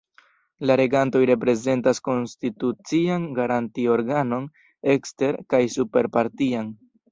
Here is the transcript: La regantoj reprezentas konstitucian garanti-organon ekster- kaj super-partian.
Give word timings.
La 0.69 0.77
regantoj 0.79 1.19
reprezentas 1.29 2.01
konstitucian 2.07 3.29
garanti-organon 3.41 4.49
ekster- 4.97 5.41
kaj 5.55 5.63
super-partian. 5.79 6.77